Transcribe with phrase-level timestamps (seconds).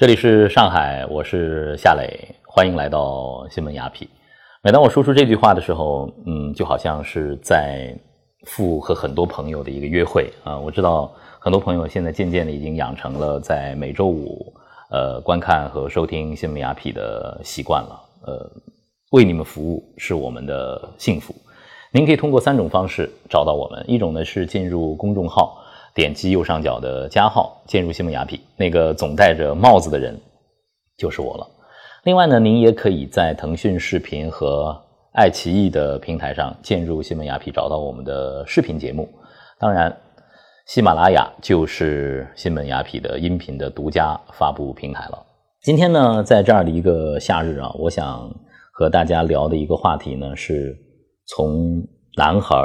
[0.00, 4.08] 这里是上海，我是夏磊，欢迎来到新闻雅痞。
[4.62, 7.94] 每当我说出这句话的时候，嗯，就好像是在
[8.46, 10.58] 赴和很多朋友的一个约会啊。
[10.58, 14.50] 我知道很多朋友现在渐渐的已经养成了在每周五
[14.90, 18.00] 呃观看和收听新闻雅痞的习惯了。
[18.22, 18.50] 呃，
[19.10, 21.34] 为你们服务是我们的幸福。
[21.92, 25.58] 您可以通过三种方式找到我们，一种呢是进入公众号。
[25.94, 30.18] 点击右上角的加号，进入新闻雅痞，那个总戴着帽子的人
[30.96, 31.46] 就是我了。
[32.04, 34.74] 另外呢，您也可以在腾讯视频和
[35.12, 39.08] 爱奇艺的平台上进入新闻雅痞，找到我们的视频节目。
[39.58, 39.94] 当然，
[40.66, 45.26] 喜马拉雅就是新闻雅痞的音频的独家发布平台了。
[45.62, 48.32] 今天呢，在这样的一个夏日啊，我想
[48.72, 50.74] 和大家聊的一个话题呢，是
[51.26, 51.82] 从
[52.16, 52.56] 男孩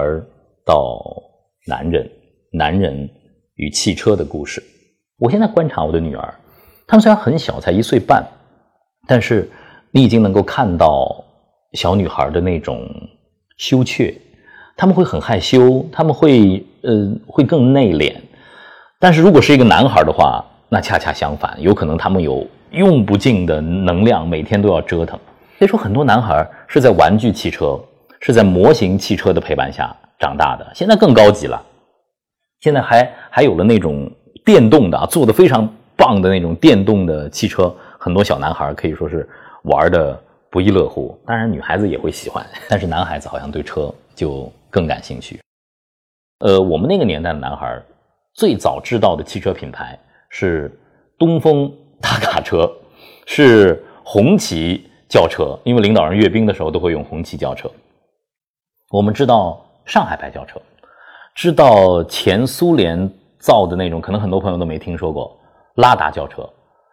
[0.66, 1.02] 到
[1.68, 2.10] 男人。
[2.56, 3.10] 男人
[3.56, 4.64] 与汽车的故事。
[5.20, 6.34] 我现在观察我的女儿，
[6.88, 8.26] 她们虽然很小，才一岁半，
[9.08, 9.50] 但是
[9.92, 11.24] 你已经能够看到
[11.74, 12.88] 小女孩的那种
[13.58, 14.16] 羞怯，
[14.78, 18.16] 他们会很害羞，他们会呃会更内敛。
[19.00, 25.20] 但是如果是一个男孩的话，那恰恰相反，有可能他们有用不尽的能量，每天都要折腾。
[25.58, 27.80] 所以说，很多男孩是在玩具汽车、
[28.20, 30.70] 是在模型汽车的陪伴下长大的。
[30.74, 31.62] 现在更高级了。
[32.66, 34.12] 现在还还有了那种
[34.44, 39.30] 电动的啊，做的非常棒的那种电动的汽车，很多小男孩可以说是
[39.66, 41.16] 玩的不亦乐乎。
[41.28, 45.40] 当然，女孩子也会喜欢， 但是男孩子好像对车就更感兴趣。
[46.40, 47.80] 呃，我们那个年代的男孩
[48.34, 49.96] 最早知道的汽车品牌
[50.30, 50.76] 是
[51.20, 51.72] 东风
[52.02, 52.68] 大卡车，
[53.28, 57.70] 是红旗轿车，因为领导人阅兵的时候都会用红旗轿车。
[58.90, 60.60] 我们知道上海牌轿车。
[61.36, 65.38] 知道前苏联造的那种，可能很多朋友都没听说过
[65.76, 66.50] 拉达轿车，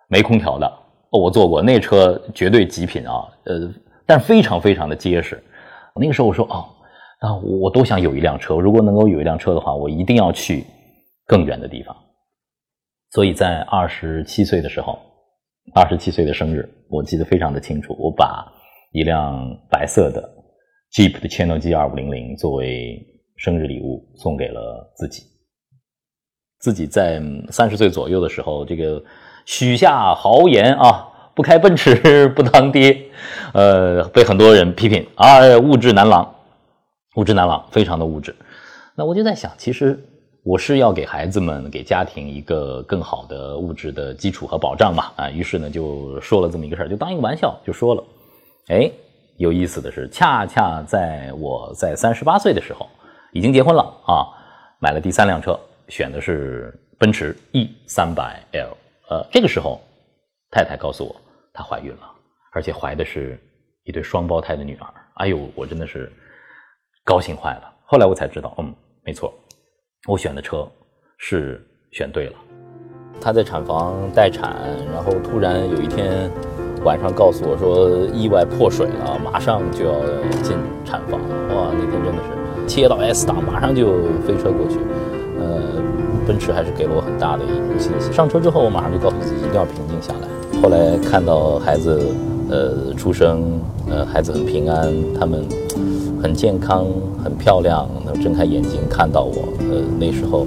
[0.08, 0.70] 没空调的。
[1.10, 3.28] 我坐过那车，绝对极品啊！
[3.44, 3.72] 呃，
[4.04, 5.40] 但非常非常的结实。
[5.94, 6.66] 那个时候我说哦，
[7.20, 8.56] 啊，我都想有一辆车。
[8.56, 10.64] 如果能够有一辆车的话，我一定要去
[11.26, 11.94] 更远的地方。
[13.10, 14.98] 所以在二十七岁的时候，
[15.72, 17.94] 二十七岁的生日，我记得非常的清楚。
[17.96, 18.44] 我把
[18.90, 19.38] 一辆
[19.70, 20.28] 白色的
[20.92, 23.08] Jeep 的 Channel G 二五零零作为。
[23.42, 25.24] 生日礼物送给了自己，
[26.60, 27.20] 自己在
[27.50, 29.02] 三十岁左右的时候，这个
[29.46, 32.96] 许下豪言啊，不开奔驰 不当爹，
[33.52, 36.32] 呃，被很多人批评啊，物质男郎，
[37.16, 38.32] 物质男郎，非常的物质。
[38.94, 40.00] 那我就在想，其实
[40.44, 48.04] 我是要给孩子们、给家庭一个更好的物质的基础和保障嘛，啊，于是呢就说了这么一个事儿，就当一个玩笑就说了。
[48.68, 48.88] 哎，
[49.36, 52.88] 有意思的是，恰恰在我在三十八岁的时候。
[53.32, 54.28] 已经结婚了啊，
[54.78, 58.76] 买了第三辆车，选的是奔驰 E 三百 L。
[59.08, 59.80] 呃，这个时候，
[60.50, 61.16] 太太告诉我
[61.52, 62.10] 她怀孕了，
[62.52, 63.38] 而且怀的是
[63.84, 64.86] 一对双胞胎的女儿。
[65.14, 66.12] 哎呦，我真的是
[67.04, 67.72] 高兴坏了。
[67.86, 69.32] 后来我才知道，嗯，没错，
[70.06, 70.68] 我选的车
[71.16, 72.34] 是选对了。
[73.18, 74.56] 她在产房待产，
[74.92, 76.30] 然后突然有一天
[76.84, 80.00] 晚上告诉我说意外破水了，马上就要
[80.42, 81.18] 进产房。
[81.20, 82.41] 哇，那天真的是。
[82.66, 83.92] 切到 S 档，马上就
[84.26, 84.78] 飞车过去。
[85.38, 85.60] 呃，
[86.26, 88.12] 奔驰还是给了我很大的一种信心。
[88.12, 90.60] 上车之后，我马上就告诉自己一定要平静下来。
[90.62, 92.00] 后来看到孩子，
[92.48, 95.44] 呃，出生，呃，孩子很平安，他们
[96.22, 96.86] 很健康，
[97.24, 100.46] 很漂亮，能睁开眼睛看到我，呃，那时候，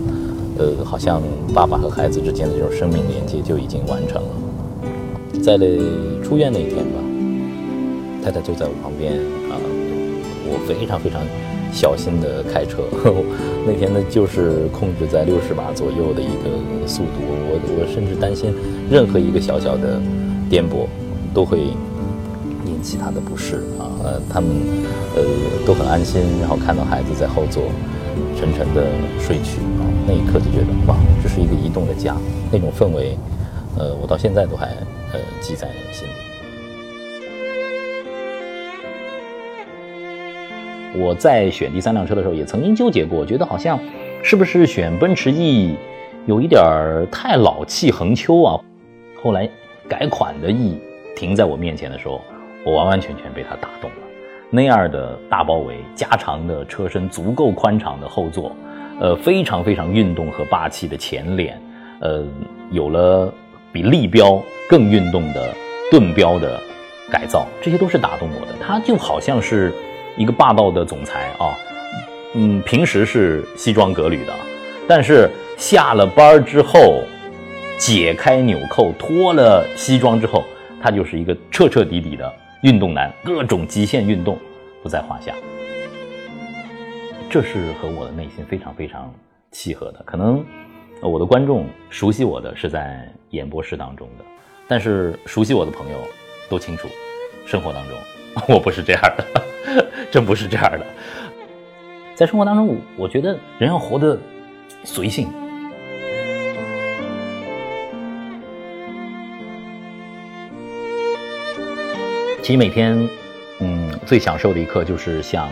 [0.57, 1.21] 呃，好像
[1.53, 4.29] 爸爸和孩子之间的这种生命连接就已经完成了。
[5.43, 5.57] 在
[6.23, 6.99] 出院那一天吧，
[8.23, 9.13] 太太就在我旁边
[9.51, 9.59] 啊，
[10.47, 11.21] 我非常非常。
[11.75, 12.83] 小心的开车，
[13.67, 18.55] 那天呢就是控制在六十码左右的一个速度，我我甚至担心
[18.89, 19.99] 任何一个小小的
[20.49, 20.87] 颠簸
[21.33, 21.59] 都会
[22.65, 23.91] 引起他的不适啊。
[24.05, 24.49] 呃，他们
[25.17, 25.21] 呃
[25.67, 27.63] 都很安心，然后看到孩子在后座
[28.39, 28.87] 沉沉的
[29.19, 32.15] 睡去啊，那一刻就觉得哇，这是一个移动的家，
[32.51, 33.17] 那种氛围，
[33.77, 34.67] 呃，我到现在都还
[35.11, 36.24] 呃记在心里。
[40.97, 43.77] 我在选第三辆车的时候，也曾经纠结过，觉得好像
[44.23, 45.75] 是不是选奔驰 E
[46.25, 48.59] 有一点儿太老气横秋啊。
[49.21, 49.49] 后来
[49.89, 50.79] 改款的 E
[51.15, 52.21] 停在我面前的时候，
[52.65, 53.97] 我完完全全被它打动了。
[54.49, 58.55] 那样的大包围、加长的车身、足够宽敞的后座，
[58.99, 61.61] 呃，非常非常运动和霸气的前脸，
[61.99, 62.23] 呃，
[62.71, 63.33] 有了
[63.73, 65.53] 比立标更运动的
[65.91, 66.59] 盾标的
[67.11, 68.53] 改造，这些都是打动我的。
[68.61, 69.73] 它就好像是。
[70.17, 71.57] 一个霸道的总裁啊，
[72.33, 74.33] 嗯，平时是西装革履的，
[74.87, 77.03] 但是下了班之后，
[77.77, 80.43] 解开纽扣，脱了西装之后，
[80.81, 84.37] 他就是一个彻彻底底的运动男，各种极限运动
[84.81, 85.33] 不在话下。
[87.29, 89.13] 这是和我的内心非常非常
[89.51, 90.01] 契合的。
[90.05, 90.45] 可能
[91.01, 94.23] 我的观众熟悉我的是在演播室当中的，
[94.67, 95.97] 但是熟悉我的朋友
[96.47, 96.87] 都清楚，
[97.45, 97.97] 生活当中
[98.47, 99.25] 我不是这样的，
[100.11, 100.85] 真不是这样的。
[102.13, 104.17] 在生活当中，我觉得人要活得
[104.83, 105.27] 随性。
[112.41, 113.09] 其实每天，
[113.59, 115.49] 嗯，最享受的一刻就是向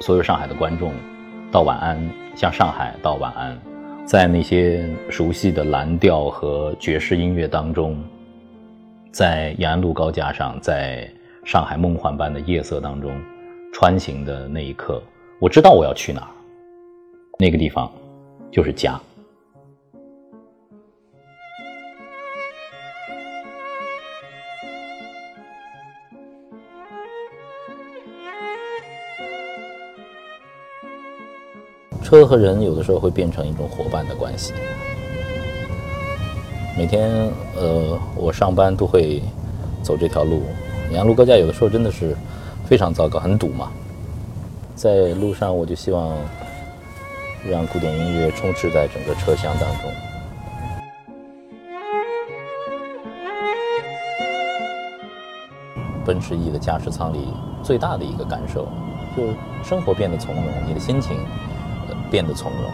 [0.00, 0.92] 所有上海的观众
[1.50, 1.98] 道晚安，
[2.34, 3.58] 向上海道晚安。
[4.04, 7.98] 在那些熟悉的蓝调和爵士音乐当中，
[9.10, 11.10] 在延安路高架上，在
[11.46, 13.22] 上海梦幻般的夜色当中
[13.72, 15.00] 穿行的那一刻，
[15.38, 16.30] 我知道我要去哪儿，
[17.38, 17.88] 那个地方
[18.50, 19.00] 就是家。
[32.02, 34.52] 车和人有的时候会变成一种伙伴的关系。
[36.76, 37.08] 每天，
[37.54, 39.22] 呃，我上班都会
[39.80, 40.42] 走这条路，
[40.90, 42.16] 延安路高架有的时候真的是
[42.64, 43.70] 非常糟糕，很堵嘛。
[44.74, 46.16] 在路上，我就希望
[47.48, 49.90] 让古典音乐充斥在整个车厢当中。
[56.04, 57.28] 奔驰 E 的驾驶舱里
[57.62, 58.68] 最大的一个感受，
[59.16, 59.22] 就
[59.62, 61.16] 生活变得从容，你的心情。
[62.08, 62.70] 变得从容，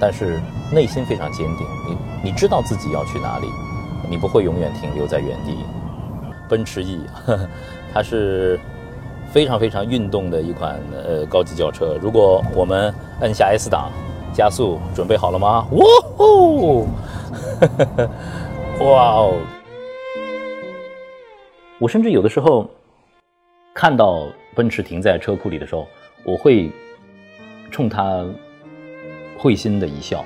[0.00, 0.40] 但是
[0.72, 1.66] 内心非常坚定。
[1.88, 3.46] 你你知道自己要去哪里，
[4.10, 5.56] 你不会永远停留在原地。
[6.52, 7.00] 奔驰 E，
[7.94, 8.60] 它是
[9.32, 11.96] 非常非常运动的一款呃高级轿车。
[11.98, 13.90] 如果我们摁下 S 档
[14.34, 15.66] 加速，准备好了吗？
[15.70, 15.84] 哇
[16.18, 16.86] 哦，
[18.84, 19.40] 哇哦！
[21.78, 22.68] 我甚至有的时候
[23.72, 25.88] 看到奔驰停在车库里的时候，
[26.22, 26.70] 我会
[27.70, 28.22] 冲它。
[29.38, 30.24] 会心的一笑，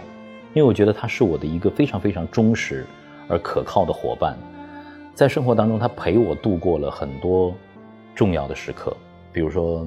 [0.52, 2.84] 因为我觉得他是我的一个非常非常忠实
[3.28, 4.36] 而可靠的伙伴，
[5.16, 7.54] 在生活当中，他陪我度过了很多
[8.14, 8.94] 重要的时刻，
[9.32, 9.86] 比如说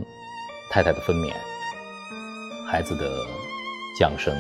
[0.72, 1.32] 太太的分娩、
[2.68, 3.08] 孩子的
[4.00, 4.36] 降生，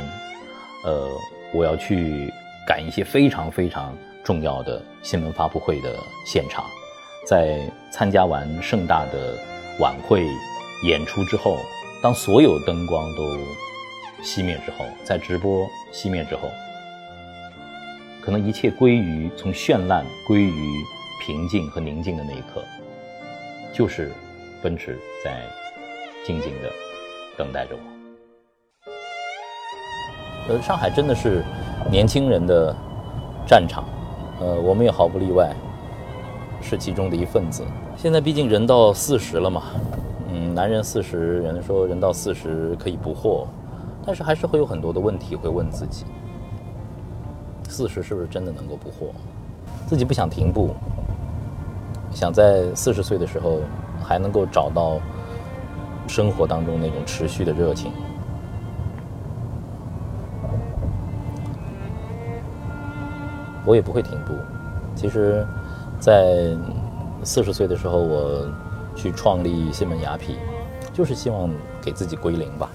[0.83, 1.07] 呃，
[1.53, 2.33] 我要去
[2.68, 5.95] 赶一些非常非常重要的新闻发布会的
[6.25, 6.65] 现场，
[7.24, 9.38] 在参加完盛大的
[9.80, 10.25] 晚会
[10.88, 11.56] 演出之后，
[12.01, 13.24] 当所有灯光都。
[14.21, 16.50] 熄灭之后，在直播熄灭之后，
[18.30, 20.86] 可能一切归于从绚烂归于
[21.20, 22.64] 平静和宁静的那一刻，
[23.74, 24.12] 就是
[24.62, 25.42] 奔驰在
[26.24, 26.70] 静静的
[27.36, 27.81] 等待着我。
[30.48, 31.44] 呃，上海真的是
[31.90, 32.72] 年轻人的
[33.48, 33.84] 战场，
[34.40, 35.52] 呃，我们也毫不例外，
[36.62, 37.64] 是其中的一份子。
[37.98, 39.64] 现在毕竟人到四十了嘛，
[40.32, 43.48] 嗯，男人四十，人说人到四十可以不惑。
[44.06, 46.06] 但是还是会有很多的问题会问自己：
[47.80, 49.14] 四十是不是真的能够不惑？
[49.88, 50.76] 自己不想停步，
[52.12, 53.62] 想在四十岁的时候
[54.04, 55.00] 还能够找到
[56.06, 57.94] 生活当中那种持续的热情。
[63.66, 64.34] 我也不会停步。
[64.94, 65.48] 其实，
[66.02, 66.54] 在
[67.24, 68.46] 四十岁的时候，我
[68.94, 70.36] 去创立西门雅痞，
[70.92, 71.50] 就是希望
[71.82, 72.70] 给自己归零吧。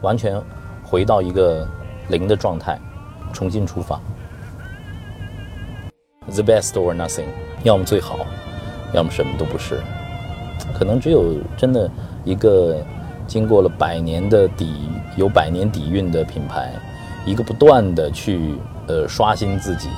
[0.00, 0.42] 完全
[0.82, 1.64] 回到一个
[2.08, 2.76] 零的状态，
[3.32, 4.00] 重新出发。
[6.30, 7.26] The best or nothing，
[7.62, 8.18] 要么最好，
[8.92, 9.80] 要么什么都不是。
[10.78, 11.90] 可能只有真的
[12.24, 12.84] 一个
[13.26, 16.72] 经过了百年的底有百年底蕴的品牌，
[17.24, 18.56] 一个不断的去
[18.86, 19.88] 呃刷新自己，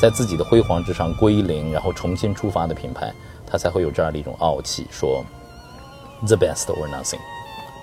[0.00, 3.12] 在自己的辉煌之上归零，然后重新出发的品牌，
[3.46, 5.22] 它才会有这样的一种傲气，说
[6.26, 7.20] The best or nothing。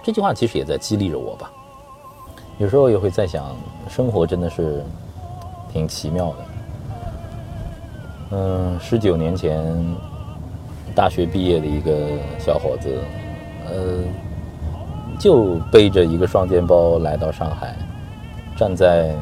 [0.03, 1.51] 这句话其实也在激励着我吧。
[2.61, 3.55] 有时候也会在想，
[3.89, 4.83] 生活真的是
[5.73, 6.35] 挺奇妙的。
[8.33, 9.75] 嗯，十九年前，
[10.93, 11.91] 大学毕业的一个
[12.37, 12.99] 小伙子，
[13.67, 14.03] 呃，
[15.19, 17.75] 就背着一个双肩包来到上海，
[18.55, 19.15] 站在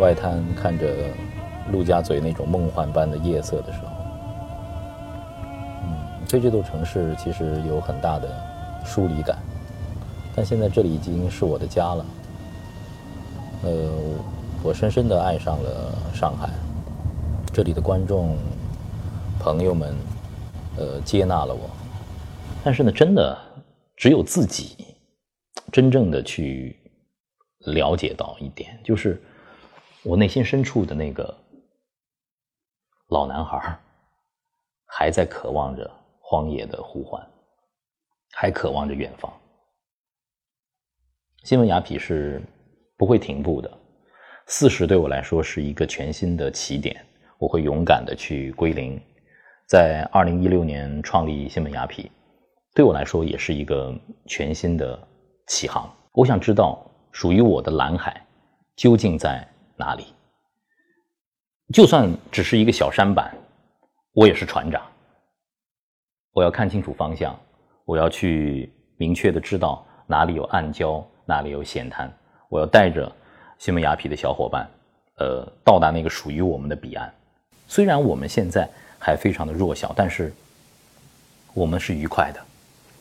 [0.00, 0.88] 外滩看着
[1.70, 3.86] 陆家嘴那种梦幻般的夜色的时候，
[5.84, 5.96] 嗯，
[6.28, 8.28] 对这座城市其实有很大的
[8.84, 9.38] 疏离感，
[10.34, 12.04] 但现在这里已经是我的家了。
[13.64, 13.90] 呃，
[14.62, 16.50] 我深深的爱上了上海，
[17.50, 18.36] 这里的观众
[19.40, 19.96] 朋友们，
[20.76, 21.70] 呃，接纳了我。
[22.62, 23.34] 但是呢，真的
[23.96, 24.94] 只有自己
[25.72, 26.78] 真正的去
[27.60, 29.18] 了解到一点，就是
[30.02, 31.34] 我内心深处的那个
[33.08, 33.78] 老男孩，
[34.84, 35.90] 还在渴望着
[36.20, 37.26] 荒野的呼唤，
[38.32, 39.32] 还渴望着远方。
[41.44, 42.42] 新闻雅痞是
[42.96, 43.70] 不会停步的。
[44.46, 47.04] 四十对我来说是一个全新的起点，
[47.38, 49.00] 我会勇敢的去归零。
[49.66, 52.06] 在二零一六年创立新闻雅痞，
[52.74, 53.94] 对我来说也是一个
[54.26, 54.98] 全新的
[55.46, 55.90] 起航。
[56.12, 58.24] 我想知道属于我的蓝海
[58.76, 59.46] 究竟在
[59.76, 60.04] 哪里。
[61.72, 63.34] 就算只是一个小舢板，
[64.12, 64.82] 我也是船长。
[66.32, 67.34] 我要看清楚方向，
[67.86, 72.12] 我要去明确的知道哪里有暗礁，哪里有险滩。
[72.54, 73.10] 我要带着。
[73.58, 74.68] 西门雅痞的小伙伴，
[75.16, 77.10] 呃，到达那个属于我们的彼岸。
[77.66, 78.68] 虽然我们现在
[78.98, 80.32] 还非常的弱小，但是
[81.54, 82.40] 我们是愉快的。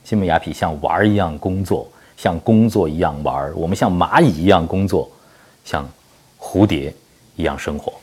[0.03, 5.11] 西门雅痞像玩儿一样工作，像工作一样玩儿我们像蚂蚁一样工作，
[5.65, 5.87] 像
[6.39, 6.93] 蝴蝶
[7.35, 7.93] 一样生活。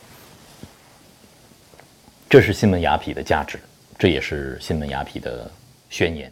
[2.29, 3.59] 这是新闻雅痞的价值，
[3.99, 5.51] 这也是新闻雅痞的
[5.89, 6.31] 宣言。